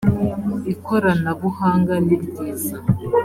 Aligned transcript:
ikoranabuhanga 0.73 1.93
niryiza. 2.05 2.75